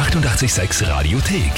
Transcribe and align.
886 0.00 0.88
Radiothek. 0.88 1.52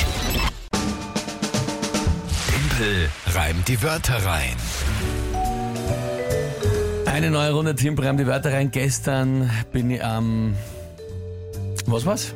Tempel 2.51 3.09
reimt 3.29 3.69
die 3.69 3.81
Wörter 3.81 4.17
rein. 4.27 4.57
Eine 7.07 7.31
neue 7.31 7.53
Runde 7.53 7.77
Team 7.77 7.95
Brem 7.95 8.17
die 8.17 8.27
Wörter 8.27 8.53
rein. 8.53 8.73
Gestern 8.73 9.49
bin 9.71 9.93
ich 9.93 10.05
am. 10.05 10.57
Was 11.87 12.07
war's? 12.07 12.35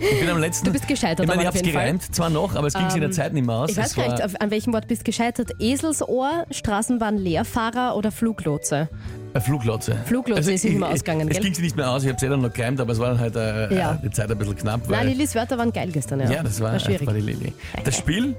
Ich 0.00 0.20
bin 0.20 0.28
am 0.30 0.38
letzten. 0.38 0.66
Du 0.66 0.72
bist 0.72 0.88
gescheitert, 0.88 1.20
Ich 1.20 1.26
meine, 1.28 1.42
ich 1.42 1.46
hab's 1.46 1.56
jeden 1.60 1.72
Fall. 1.72 1.82
gereimt, 1.84 2.14
zwar 2.14 2.30
noch, 2.30 2.54
aber 2.56 2.66
es 2.66 2.74
ging 2.74 2.86
sich 2.86 2.96
in 2.96 3.02
der 3.02 3.10
Zeit 3.10 3.32
nicht 3.32 3.46
mehr 3.46 3.54
aus. 3.56 3.70
Ich 3.70 3.76
weiß 3.76 3.88
Es 3.88 3.94
gar 3.96 4.06
war- 4.08 4.26
nicht, 4.26 4.40
an 4.40 4.50
welchem 4.50 4.72
Wort 4.72 4.88
bist 4.88 5.02
du 5.02 5.04
gescheitert? 5.04 5.50
Eselsohr, 5.60 6.44
Straßenbahnleerfahrer 6.50 7.96
oder 7.96 8.10
Fluglotse? 8.10 8.88
Eine 9.34 9.42
Fluglotse. 9.42 9.96
Fluglotse 10.06 10.52
ist 10.52 10.64
ich- 10.64 10.74
immer 10.74 10.88
ausgegangen, 10.88 11.28
Es 11.28 11.38
ging 11.38 11.52
sich 11.54 11.62
nicht 11.62 11.76
mehr 11.76 11.90
aus, 11.90 12.02
ich 12.02 12.08
habe 12.08 12.16
es 12.16 12.22
eh 12.22 12.28
dann 12.28 12.40
noch 12.40 12.52
gereimt, 12.52 12.80
aber 12.80 12.92
es 12.92 12.98
war 12.98 13.08
dann 13.10 13.20
halt 13.20 13.36
äh, 13.36 13.74
Ja. 13.76 13.92
äh, 13.92 13.96
die 14.02 14.10
Zeit 14.10 14.30
ein 14.30 14.38
bisschen 14.38 14.56
knapp. 14.56 14.88
Nein, 14.88 15.00
Weil, 15.00 15.08
Lilis 15.08 15.34
Wörter 15.34 15.58
waren 15.58 15.72
geil 15.72 15.90
gestern, 15.92 16.20
ja. 16.20 16.30
ja, 16.30 16.42
das 16.42 16.60
war, 16.60 16.78
schwierig. 16.80 17.06
war 17.06 17.14
die 17.14 17.20
Lilly. 17.20 17.52
Das 17.84 17.96
Spiel, 17.96 18.34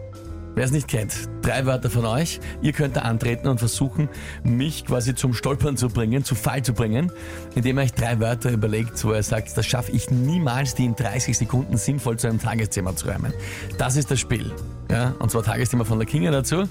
wer 0.56 0.66
es 0.66 0.72
nicht 0.72 0.88
kennt, 0.88 1.30
drei 1.42 1.66
Wörter 1.66 1.90
von 1.90 2.06
euch. 2.06 2.40
Ihr 2.62 2.74
könnt 2.74 2.96
da 2.96 3.02
antreten 3.02 3.48
und 3.48 3.60
versuchen, 3.60 4.10
mich 4.44 4.86
quasi 4.86 5.16
zum 5.16 5.34
Stolpern 5.34 5.78
zu 5.78 5.90
bringen, 5.90 6.24
zu 6.24 6.36
Fall 6.36 6.64
zu 6.64 6.74
bringen, 6.74 7.12
indem 7.56 7.78
ihr 7.78 7.84
euch 7.84 7.94
drei 7.94 8.20
Wörter 8.20 8.52
überlegt, 8.52 9.04
wo 9.04 9.14
ihr 9.14 9.24
sagt, 9.24 9.58
das 9.58 9.66
schaffe 9.66 9.92
ich 9.92 10.12
niemals, 10.12 10.76
die 10.76 10.86
in 10.86 10.96
30 10.96 11.38
Sekunden 11.38 11.78
sinnvoll 11.78 12.18
zu 12.18 12.28
einem 12.28 12.40
Tagesthema 12.40 12.96
zu 12.96 13.08
reimen. 13.08 13.34
Das 13.78 13.96
ist 13.96 14.12
das 14.12 14.20
Spiel. 14.20 14.52
Ja? 14.90 15.16
Und 15.20 15.32
zwar 15.32 15.44
Tagesthema 15.44 15.86
von 15.86 16.00
der 16.00 16.08
Kinga 16.08 16.32
dazu. 16.32 16.68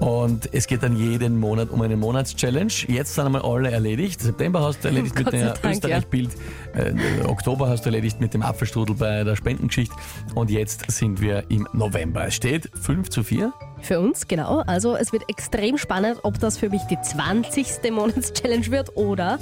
Und 0.00 0.48
es 0.54 0.66
geht 0.66 0.82
dann 0.82 0.96
jeden 0.96 1.38
Monat 1.38 1.68
um 1.70 1.82
eine 1.82 1.94
Monatschallenge. 1.96 2.72
Jetzt 2.88 3.14
sind 3.14 3.26
einmal 3.26 3.42
alle 3.42 3.70
erledigt. 3.70 4.20
September 4.22 4.62
hast 4.62 4.82
du 4.82 4.88
erledigt 4.88 5.14
mit 5.18 5.30
Dank, 5.30 5.58
Österreich-Bild. 5.62 6.30
Äh, 6.74 7.26
Oktober 7.26 7.68
hast 7.68 7.84
du 7.84 7.90
erledigt 7.90 8.18
mit 8.18 8.32
dem 8.32 8.42
Apfelstrudel 8.42 8.96
bei 8.96 9.24
der 9.24 9.36
Spendengeschichte. 9.36 9.94
Und 10.34 10.50
jetzt 10.50 10.90
sind 10.90 11.20
wir 11.20 11.44
im 11.50 11.68
November. 11.74 12.26
Es 12.26 12.34
steht 12.34 12.70
5 12.80 13.10
zu 13.10 13.22
4. 13.22 13.52
Für 13.82 14.00
uns, 14.00 14.26
genau. 14.26 14.60
Also 14.66 14.96
es 14.96 15.12
wird 15.12 15.24
extrem 15.28 15.76
spannend, 15.76 16.20
ob 16.22 16.38
das 16.38 16.56
für 16.56 16.70
mich 16.70 16.82
die 16.84 16.98
20. 17.00 17.66
Monatschallenge 17.92 18.70
wird 18.70 18.96
oder 18.96 19.38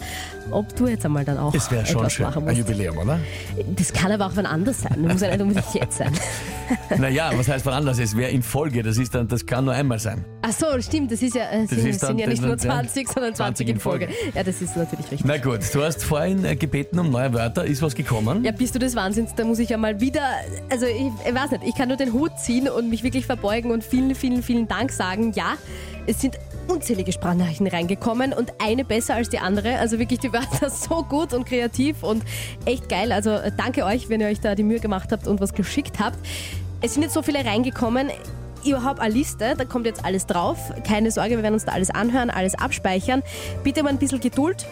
ob 0.50 0.75
du 0.75 0.89
jetzt 0.89 1.05
einmal 1.05 1.25
dann 1.25 1.39
auch 1.39 1.55
Es 1.55 1.70
wäre 1.70 1.87
schon 1.87 2.09
schön. 2.11 2.27
machen 2.27 2.48
Ein. 2.48 2.56
Jubiläum, 2.56 2.98
oder? 2.98 3.20
Das 3.77 3.93
kann 3.93 4.11
aber 4.11 4.27
auch 4.27 4.33
wann 4.34 4.47
anders 4.47 4.83
sein. 4.83 5.05
Das 5.05 5.12
muss 5.12 5.22
ja 5.22 5.28
nicht 5.28 5.41
unbedingt 5.41 5.75
jetzt 5.75 5.98
sein. 5.98 6.12
naja, 6.99 7.31
was 7.35 7.49
heißt 7.49 7.65
von 7.65 7.73
anders? 7.73 7.99
Es 7.99 8.17
wäre 8.17 8.31
in 8.31 8.43
Folge. 8.43 8.83
Das, 8.83 8.99
ist 8.99 9.15
dann, 9.15 9.29
das 9.29 9.45
kann 9.47 9.65
nur 9.65 9.75
einmal 9.75 9.99
sein. 9.99 10.25
Ach 10.43 10.53
so, 10.53 10.67
stimmt. 10.81 11.11
Das 11.13 11.23
ist 11.23 11.35
ja, 11.35 11.45
äh, 11.51 11.67
sind, 11.67 11.87
ist 11.87 12.03
dann- 12.03 12.09
sind 12.11 12.19
ja 12.21 12.27
nicht 12.27 12.39
das- 12.43 12.47
nur 12.47 12.57
das- 12.57 12.65
ja, 12.65 12.71
20, 12.73 13.09
sondern 13.09 13.35
20 13.35 13.69
in 13.69 13.81
Folge. 13.81 14.09
Ja, 14.35 14.43
das 14.43 14.61
ist 14.63 14.77
natürlich 14.77 15.11
richtig. 15.11 15.25
Na 15.25 15.37
gut, 15.39 15.61
du 15.73 15.83
hast 15.83 16.05
vorhin 16.05 16.45
äh, 16.45 16.57
gebeten 16.57 16.99
um 16.99 17.11
neue 17.11 17.33
Wörter. 17.33 17.65
Ist 17.65 17.83
was 17.83 17.95
gekommen? 17.95 18.45
Ja, 18.45 18.53
bist 18.53 18.75
du 18.75 18.79
des 18.79 18.95
Wahnsinns, 18.97 19.35
da 19.35 19.45
muss 19.45 19.59
ich 19.59 19.69
ja 19.71 19.77
mal 19.79 20.01
wieder, 20.01 20.23
also 20.71 20.87
ich, 20.87 21.11
ich 21.29 21.35
weiß 21.35 21.51
nicht, 21.53 21.65
ich 21.65 21.75
kann 21.75 21.89
nur 21.89 21.97
den 21.97 22.13
Hut 22.13 22.39
ziehen 22.39 22.69
und 22.69 22.89
mich 22.91 23.03
wirklich 23.03 23.27
verbeugen 23.27 23.71
und 23.71 23.85
vielen, 23.85 24.15
vielen, 24.15 24.43
vielen 24.43 24.69
Dank 24.69 24.91
sagen. 24.93 25.33
Ja, 25.35 25.55
es 26.07 26.21
sind 26.21 26.37
unzählige 26.69 27.13
Sprachnachrichten 27.13 27.67
reingekommen 27.67 28.33
und 28.33 28.53
eine 28.59 28.85
besser 28.85 29.15
als 29.15 29.29
die 29.29 29.39
andere. 29.39 29.79
Also 29.79 29.99
wirklich 29.99 30.21
die 30.21 30.33
Wörter 30.33 30.71
so 30.71 31.03
gut 31.03 31.33
und 31.33 31.47
kreativ 31.47 32.03
und 32.03 32.23
echt 32.65 32.89
geil. 32.89 33.13
Also 33.13 33.31
äh, 33.31 33.51
danke 33.57 33.85
euch, 33.85 34.09
wenn 34.09 34.21
ihr 34.21 34.29
euch 34.29 34.41
da 34.41 34.55
die 34.55 34.63
Mühe 34.63 34.81
gemacht 34.81 35.11
habt 35.13 35.27
und 35.27 35.41
was 35.41 35.55
geschickt 35.55 35.99
habt. 35.99 36.19
Es 36.81 36.95
sind 36.95 37.03
jetzt 37.03 37.15
so 37.15 37.23
viele 37.23 37.45
reingekommen. 37.45 38.11
Habe 38.83 39.01
eine 39.01 39.15
Liste, 39.15 39.55
da 39.57 39.65
kommt 39.65 39.87
jetzt 39.87 40.05
alles 40.05 40.27
drauf. 40.27 40.59
Keine 40.87 41.11
Sorge, 41.11 41.37
wir 41.37 41.43
werden 41.43 41.55
uns 41.55 41.65
da 41.65 41.73
alles 41.73 41.89
anhören, 41.89 42.29
alles 42.29 42.55
abspeichern. 42.55 43.23
Bitte 43.65 43.83
mal 43.83 43.89
ein 43.89 43.99
bisschen 43.99 44.21
Geduld. 44.21 44.67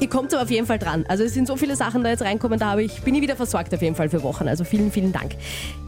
Ihr 0.00 0.08
kommt 0.08 0.34
aber 0.34 0.42
auf 0.42 0.50
jeden 0.50 0.66
Fall 0.66 0.78
dran. 0.78 1.04
Also 1.08 1.24
es 1.24 1.34
sind 1.34 1.46
so 1.46 1.56
viele 1.56 1.76
Sachen 1.76 2.02
da 2.02 2.10
jetzt 2.10 2.22
reinkommen, 2.22 2.58
da 2.58 2.72
habe 2.72 2.82
ich, 2.82 3.02
bin 3.02 3.14
ich 3.14 3.22
wieder 3.22 3.36
versorgt 3.36 3.72
auf 3.74 3.80
jeden 3.80 3.94
Fall 3.94 4.08
für 4.08 4.22
Wochen. 4.22 4.48
Also 4.48 4.64
vielen, 4.64 4.90
vielen 4.90 5.12
Dank. 5.12 5.36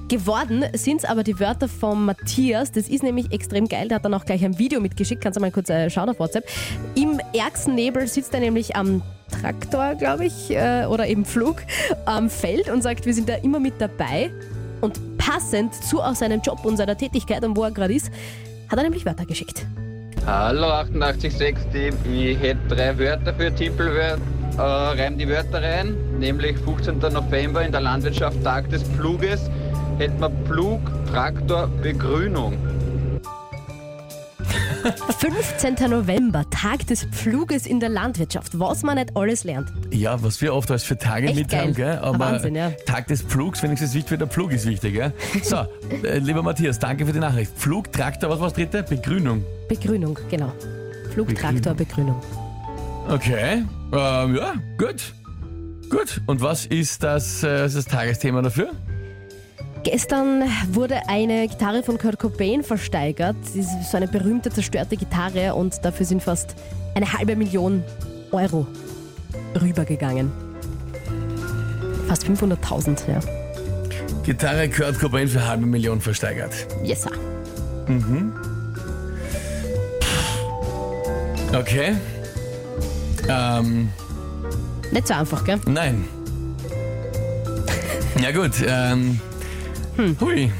Geworden 0.08 0.64
sind 0.74 0.98
es 0.98 1.04
aber 1.04 1.24
die 1.24 1.40
Wörter 1.40 1.68
von 1.68 2.04
Matthias. 2.04 2.70
Das 2.70 2.88
ist 2.88 3.02
nämlich 3.02 3.32
extrem 3.32 3.66
geil. 3.66 3.88
Der 3.88 3.96
hat 3.96 4.04
dann 4.04 4.14
auch 4.14 4.24
gleich 4.24 4.44
ein 4.44 4.58
Video 4.58 4.80
mitgeschickt. 4.80 5.20
Kannst 5.20 5.36
du 5.36 5.40
mal 5.40 5.50
kurz 5.50 5.68
äh, 5.68 5.90
schauen 5.90 6.08
auf 6.08 6.20
WhatsApp. 6.20 6.48
Im 6.94 7.20
ärgsten 7.34 7.74
Nebel 7.74 8.06
sitzt 8.06 8.32
er 8.32 8.38
nämlich 8.38 8.76
am 8.76 9.02
Traktor, 9.40 9.96
glaube 9.96 10.26
ich, 10.26 10.50
äh, 10.50 10.86
oder 10.86 11.08
eben 11.08 11.24
Flug 11.24 11.56
am 12.04 12.30
Feld 12.30 12.70
und 12.70 12.82
sagt, 12.82 13.04
wir 13.04 13.14
sind 13.14 13.28
da 13.28 13.34
immer 13.34 13.58
mit 13.58 13.80
dabei. 13.80 14.30
Und 14.80 15.18
passend 15.18 15.74
zu 15.74 16.00
auch 16.00 16.14
seinem 16.14 16.40
Job 16.40 16.64
und 16.64 16.76
seiner 16.76 16.96
Tätigkeit 16.96 17.44
und 17.44 17.56
wo 17.56 17.64
er 17.64 17.72
gerade 17.72 17.94
ist, 17.94 18.12
hat 18.68 18.78
er 18.78 18.84
nämlich 18.84 19.04
Wörter 19.04 19.26
geschickt. 19.26 19.66
Hallo 20.26 20.66
886 20.66 21.70
Team, 21.72 21.94
ich 22.12 22.36
hätte 22.40 22.74
drei 22.74 22.98
Wörter 22.98 23.32
für 23.32 23.54
Tippelwört. 23.54 24.20
Äh, 24.58 24.60
reim 24.60 25.16
die 25.16 25.28
Wörter 25.28 25.62
rein, 25.62 25.96
nämlich 26.18 26.58
15. 26.58 26.98
November 26.98 27.62
in 27.64 27.70
der 27.70 27.82
Landwirtschaft 27.82 28.42
Tag 28.42 28.68
des 28.68 28.82
Pluges. 28.82 29.48
Hätten 29.98 30.18
wir 30.18 30.30
Plug, 30.30 30.80
Traktor, 31.12 31.68
Begrünung. 31.80 32.58
15. 35.20 35.76
November, 35.88 36.42
Tag 36.56 36.86
des 36.86 37.04
Pfluges 37.04 37.66
in 37.66 37.80
der 37.80 37.90
Landwirtschaft. 37.90 38.58
Was 38.58 38.82
man 38.82 38.96
nicht 38.96 39.14
alles 39.14 39.44
lernt. 39.44 39.70
Ja, 39.90 40.22
was 40.22 40.40
wir 40.40 40.54
oft 40.54 40.70
als 40.70 40.84
für 40.84 40.96
Tage 40.96 41.26
Echt 41.26 41.36
mit 41.36 41.54
haben, 41.54 41.74
gell? 41.74 41.98
Aber 41.98 42.18
Wahnsinn, 42.18 42.54
ja. 42.54 42.70
Tag 42.86 43.08
des 43.08 43.20
Pflugs, 43.20 43.62
wenigstens 43.62 43.92
wichtig, 43.92 44.18
der 44.18 44.26
Pflug 44.26 44.52
ist 44.52 44.64
wichtig, 44.64 44.94
gell? 44.94 45.12
So, 45.42 45.66
äh, 46.02 46.18
lieber 46.18 46.42
Matthias, 46.42 46.78
danke 46.78 47.04
für 47.04 47.12
die 47.12 47.18
Nachricht. 47.18 47.52
Pflug, 47.58 47.92
Traktor, 47.92 48.30
was 48.30 48.40
war 48.40 48.46
das 48.46 48.54
dritte? 48.54 48.82
Begrünung. 48.82 49.44
Begrünung, 49.68 50.18
genau. 50.30 50.50
Flugtraktor, 51.12 51.74
Begrünung. 51.74 52.22
Okay, 53.08 53.62
ähm, 53.92 54.36
ja, 54.36 54.54
gut. 54.78 55.12
Gut, 55.90 56.22
und 56.26 56.40
was 56.40 56.64
ist 56.64 57.02
das, 57.02 57.44
äh, 57.44 57.64
was 57.64 57.74
ist 57.74 57.86
das 57.86 57.92
Tagesthema 57.94 58.40
dafür? 58.40 58.72
Gestern 59.86 60.42
wurde 60.72 61.08
eine 61.08 61.46
Gitarre 61.46 61.84
von 61.84 61.96
Kurt 61.96 62.18
Cobain 62.18 62.64
versteigert. 62.64 63.36
Das 63.40 63.54
ist 63.54 63.68
so 63.88 63.96
eine 63.96 64.08
berühmte 64.08 64.50
zerstörte 64.50 64.96
Gitarre 64.96 65.54
und 65.54 65.84
dafür 65.84 66.04
sind 66.04 66.24
fast 66.24 66.56
eine 66.96 67.12
halbe 67.12 67.36
Million 67.36 67.84
Euro 68.32 68.66
rübergegangen. 69.60 70.32
Fast 72.08 72.24
500.000, 72.26 72.98
ja. 73.08 73.20
Gitarre 74.24 74.68
Kurt 74.68 74.98
Cobain 74.98 75.28
für 75.28 75.46
halbe 75.46 75.66
Million 75.66 76.00
versteigert. 76.00 76.66
Yes, 76.82 77.02
sir. 77.02 77.12
Okay. 81.56 81.94
Ähm, 83.28 83.90
Nicht 84.90 85.06
so 85.06 85.14
einfach, 85.14 85.44
gell? 85.44 85.60
nein. 85.64 86.08
Ja 88.20 88.32
gut, 88.32 88.52
ähm, 88.66 89.20
hui. 90.20 90.52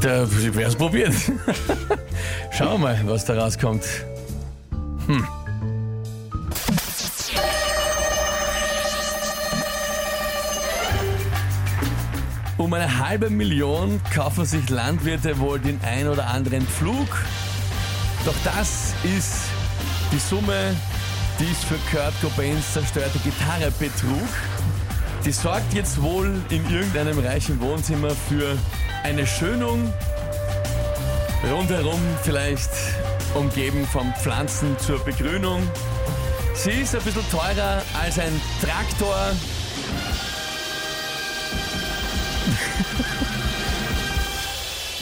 Da 0.00 0.26
wär's 0.54 0.76
probiert. 0.76 1.14
Schauen 2.50 2.72
wir 2.72 2.78
mal, 2.78 3.00
was 3.04 3.24
da 3.24 3.40
rauskommt. 3.40 3.84
Um 12.56 12.72
eine 12.72 12.98
halbe 12.98 13.30
Million 13.30 14.00
kaufen 14.14 14.44
sich 14.44 14.70
Landwirte 14.70 15.38
wohl 15.38 15.58
den 15.58 15.80
ein 15.82 16.08
oder 16.08 16.26
anderen 16.28 16.62
Pflug. 16.66 17.08
Doch 18.24 18.34
das 18.44 18.94
ist 19.02 19.34
die 20.12 20.18
Summe, 20.18 20.74
die 21.38 21.50
es 21.50 21.64
für 21.64 21.78
Kurt 21.90 22.14
Cobains 22.22 22.72
zerstörte 22.72 23.18
Gitarre 23.18 23.70
betrug. 23.78 24.28
Die 25.24 25.32
sorgt 25.32 25.72
jetzt 25.72 26.02
wohl 26.02 26.38
in 26.50 26.70
irgendeinem 26.70 27.18
reichen 27.18 27.58
Wohnzimmer 27.58 28.10
für 28.10 28.58
eine 29.04 29.26
Schönung. 29.26 29.90
Rundherum 31.50 31.98
vielleicht 32.22 32.68
umgeben 33.34 33.86
von 33.86 34.12
Pflanzen 34.16 34.78
zur 34.78 35.02
Begrünung. 35.02 35.66
Sie 36.54 36.82
ist 36.82 36.94
ein 36.94 37.02
bisschen 37.02 37.26
teurer 37.30 37.82
als 37.98 38.18
ein 38.18 38.38
Traktor. 38.60 39.16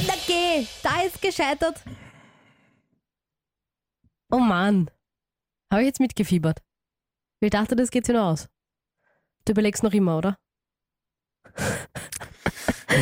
Na 0.06 0.14
geh, 0.28 0.64
da 0.84 1.02
ist 1.02 1.20
gescheitert. 1.20 1.82
Oh 4.30 4.38
Mann. 4.38 4.88
Habe 5.72 5.82
ich 5.82 5.88
jetzt 5.88 5.98
mitgefiebert. 5.98 6.60
Ich 7.40 7.50
dachte, 7.50 7.74
das 7.74 7.90
geht 7.90 8.06
sich 8.06 8.14
noch 8.14 8.26
aus. 8.26 8.48
Du 9.44 9.52
überlegst 9.52 9.82
noch 9.82 9.92
immer, 9.92 10.18
oder? 10.18 10.36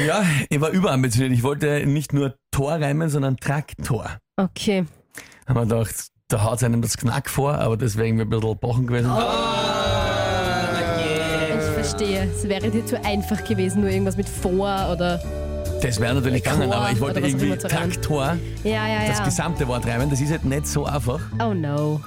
Ja, 0.07 0.23
ich 0.49 0.61
war 0.61 0.71
überambitioniert. 0.71 1.33
Ich 1.33 1.43
wollte 1.43 1.85
nicht 1.85 2.13
nur 2.13 2.37
Tor 2.53 2.75
reimen, 2.75 3.09
sondern 3.11 3.37
Traktor. 3.39 4.19
Okay. 4.37 4.87
Haben 5.49 5.57
wir 5.57 5.63
gedacht, 5.63 6.09
da 6.29 6.45
haut 6.45 6.63
einem 6.63 6.81
das 6.81 6.97
Knack 6.97 7.29
vor, 7.29 7.55
aber 7.55 7.77
das 7.77 7.97
wäre 7.97 8.07
irgendwie 8.07 8.23
ein 8.25 8.31
bisschen 8.31 8.59
Bochen 8.59 8.87
gewesen. 8.87 9.11
Ich 11.59 11.75
verstehe. 11.75 12.31
Es 12.33 12.49
wäre 12.49 12.71
dir 12.71 12.87
zu 12.87 13.05
einfach 13.05 13.43
gewesen, 13.45 13.81
nur 13.81 13.91
irgendwas 13.91 14.17
mit 14.17 14.29
vor 14.29 14.91
oder. 14.93 15.21
Das 15.83 15.99
wäre 15.99 16.15
natürlich 16.15 16.45
gegangen, 16.45 16.73
aber 16.73 16.93
ich 16.93 17.01
wollte 17.01 17.19
oder 17.19 17.27
was 17.27 17.35
auch 17.35 17.39
irgendwie 17.41 17.47
immer 17.47 17.59
zu 17.59 17.67
reimen. 17.67 17.91
Traktor, 17.91 18.37
Ja, 18.63 18.87
ja, 18.87 19.07
das 19.09 19.19
ja. 19.19 19.25
gesamte 19.25 19.67
Wort 19.67 19.87
reimen. 19.87 20.09
Das 20.09 20.21
ist 20.21 20.31
halt 20.31 20.45
nicht 20.45 20.67
so 20.69 20.85
einfach. 20.87 21.21
Oh 21.43 21.53
no. 21.53 22.01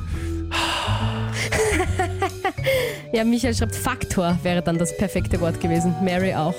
Ja, 3.12 3.24
Michael 3.24 3.54
schreibt, 3.54 3.76
Faktor 3.76 4.38
wäre 4.44 4.62
dann 4.62 4.78
das 4.78 4.96
perfekte 4.98 5.40
Wort 5.42 5.60
gewesen. 5.60 5.96
Mary 6.04 6.34
auch. 6.34 6.56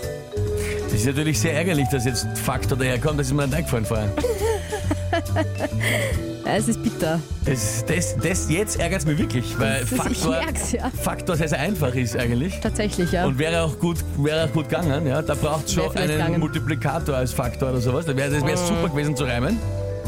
Das 0.84 0.94
ist 0.94 1.06
natürlich 1.06 1.40
sehr 1.40 1.54
ärgerlich, 1.54 1.88
dass 1.88 2.04
jetzt 2.04 2.26
Faktor 2.38 2.78
daherkommt. 2.78 3.18
Das 3.18 3.26
ist 3.26 3.32
mir 3.32 3.46
nicht 3.46 3.56
eingefallen 3.56 3.84
vorher. 3.84 4.12
Es 6.46 6.68
ist 6.68 6.82
bitter. 6.82 7.20
Das, 7.46 7.84
das, 7.86 8.16
das 8.16 8.50
jetzt 8.50 8.78
ärgert 8.78 9.00
es 9.00 9.06
mich 9.06 9.18
wirklich, 9.18 9.58
weil 9.58 9.80
Das 9.80 9.88
Faktor, 9.88 10.40
ja. 10.72 10.90
Faktor 10.90 11.36
sehr, 11.36 11.48
sehr 11.48 11.60
einfach 11.60 11.94
ist 11.94 12.16
eigentlich. 12.16 12.60
Tatsächlich, 12.60 13.12
ja. 13.12 13.24
Und 13.26 13.38
wäre 13.38 13.62
auch 13.62 13.78
gut, 13.78 13.98
wäre 14.18 14.44
auch 14.44 14.52
gut 14.52 14.68
gegangen, 14.68 15.06
ja. 15.06 15.22
Da 15.22 15.34
braucht 15.34 15.66
es 15.66 15.74
schon 15.74 15.96
einen 15.96 16.12
gegangen. 16.12 16.40
Multiplikator 16.40 17.16
als 17.16 17.32
Faktor 17.32 17.70
oder 17.70 17.80
sowas. 17.80 18.04
Da 18.04 18.14
wäre 18.16 18.30
das 18.30 18.44
wäre 18.44 18.58
super 18.58 18.90
gewesen 18.90 19.16
zu 19.16 19.24
reimen. 19.24 19.58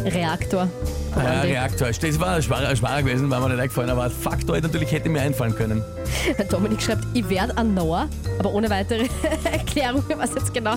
Reaktor. 0.07 0.69
Ah, 1.15 1.23
ja. 1.23 1.41
Reaktor. 1.43 1.89
Das 1.89 2.21
war 2.21 2.41
schwerer, 2.43 2.77
schwerer 2.77 3.03
gewesen, 3.03 3.31
war 3.31 3.41
mir 3.41 3.49
nicht 3.51 3.61
eingefallen, 3.61 3.91
aber 3.91 4.09
Faktor 4.11 4.61
natürlich 4.61 4.93
hätte 4.93 5.09
mir 5.09 5.21
einfallen 5.23 5.55
können. 5.55 5.83
Dominik 6.51 6.81
schreibt, 6.83 7.05
ich 7.15 7.29
werde 7.29 7.57
ein 7.57 7.75
Noah, 7.75 8.09
aber 8.39 8.53
ohne 8.53 8.69
weitere 8.71 9.07
Erklärung, 9.45 10.05
was 10.17 10.35
jetzt 10.35 10.53
genau, 10.55 10.75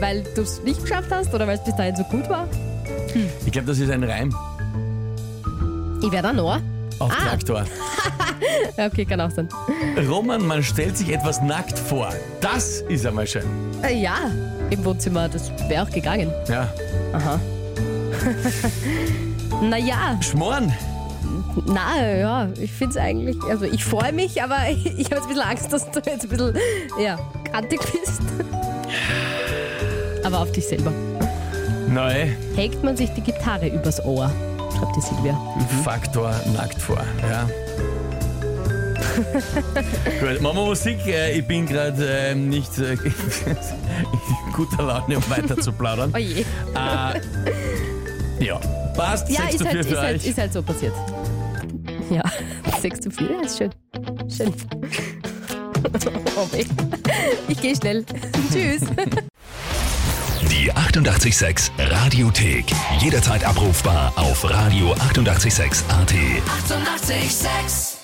weil 0.00 0.22
du 0.34 0.42
es 0.42 0.62
nicht 0.62 0.80
geschafft 0.82 1.10
hast 1.10 1.32
oder 1.34 1.46
weil 1.46 1.56
es 1.58 1.64
bis 1.64 1.76
dahin 1.76 1.96
so 1.96 2.04
gut 2.04 2.28
war. 2.28 2.48
Ich 3.44 3.52
glaube, 3.52 3.66
das 3.68 3.78
ist 3.78 3.90
ein 3.90 4.02
Reim 4.04 4.34
Ich 6.02 6.10
werde 6.10 6.28
ein 6.28 6.36
Noah. 6.36 6.60
auf 6.98 7.10
Ah. 7.12 7.28
Traktor. 7.28 7.64
Okay, 8.76 9.04
kann 9.04 9.20
auch 9.20 9.30
sein. 9.30 9.48
Roman, 10.08 10.44
man 10.44 10.62
stellt 10.64 10.96
sich 10.96 11.12
etwas 11.12 11.40
nackt 11.42 11.78
vor. 11.78 12.08
Das 12.40 12.80
ist 12.88 13.06
einmal 13.06 13.26
schön. 13.26 13.44
Äh, 13.82 13.94
ja, 14.02 14.16
im 14.70 14.84
Wohnzimmer, 14.84 15.28
das 15.28 15.52
wäre 15.68 15.84
auch 15.84 15.90
gegangen. 15.90 16.32
Ja. 16.48 16.68
Aha. 17.12 17.38
naja, 19.62 20.18
Schmoren. 20.20 20.72
na 21.66 22.04
ja, 22.16 22.48
ich 22.60 22.72
finde 22.72 22.98
es 22.98 23.04
eigentlich, 23.04 23.36
also 23.48 23.64
ich 23.64 23.84
freue 23.84 24.12
mich, 24.12 24.42
aber 24.42 24.56
ich, 24.70 24.86
ich 24.86 25.06
habe 25.06 25.16
jetzt 25.16 25.22
ein 25.24 25.28
bisschen 25.28 25.42
Angst, 25.42 25.72
dass 25.72 25.90
du 25.90 26.00
jetzt 26.04 26.24
ein 26.24 26.28
bisschen, 26.28 26.56
ja, 27.00 27.18
kantig 27.50 27.80
bist. 27.80 28.22
aber 30.24 30.40
auf 30.40 30.52
dich 30.52 30.66
selber. 30.66 30.92
Neu. 31.88 32.26
Hängt 32.56 32.82
man 32.82 32.96
sich 32.96 33.10
die 33.10 33.20
Gitarre 33.20 33.68
übers 33.68 34.02
Ohr, 34.04 34.30
schreibt 34.78 34.96
die 34.96 35.00
Silvia. 35.00 35.38
Faktor 35.84 36.32
nackt 36.54 36.80
vor. 36.80 37.04
Ja. 37.28 37.46
Gut, 40.20 40.40
machen 40.40 40.56
wir 40.56 40.64
Musik. 40.64 41.06
Äh, 41.06 41.38
Ich 41.38 41.46
bin 41.46 41.66
gerade 41.66 42.02
ähm, 42.30 42.48
nicht 42.48 42.78
äh, 42.78 42.92
in 42.94 44.52
guter 44.54 44.82
Laune, 44.84 45.18
um 45.18 45.30
weiter 45.30 45.58
zu 45.58 45.70
plaudern. 45.70 46.12
Oh 46.14 46.18
je. 46.18 46.40
Äh, 46.40 47.20
ja, 48.40 48.58
passt. 48.94 49.28
Ja, 49.28 49.42
6 49.42 49.54
ist 49.54 49.58
zu 49.58 49.64
4 49.64 49.72
halt, 49.72 49.86
für 49.86 49.92
ist, 49.92 50.00
halt, 50.00 50.24
ist 50.24 50.38
halt 50.38 50.52
so 50.52 50.62
passiert. 50.62 50.94
Ja, 52.10 52.22
6 52.80 53.00
zu 53.00 53.10
4, 53.10 53.30
ja, 53.30 53.40
ist 53.40 53.58
schön. 53.58 53.70
Schön. 54.28 54.52
Oh 56.36 56.46
weh. 56.52 56.64
Ich 57.48 57.60
gehe 57.60 57.74
schnell. 57.76 58.04
Tschüss. 58.52 58.82
Die 60.50 60.72
886 60.72 61.72
Radiothek. 61.78 62.64
Jederzeit 63.00 63.44
abrufbar 63.44 64.12
auf 64.16 64.44
radio886.at. 64.44 65.90
886! 65.90 65.90
886 65.90 68.01